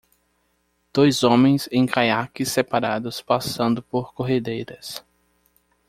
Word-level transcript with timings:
Dois 0.91 1.23
homens 1.23 1.69
em 1.71 1.85
caiaques 1.85 2.49
separados 2.51 3.21
passando 3.21 3.83
por 3.83 4.15
corredeiras. 4.15 5.05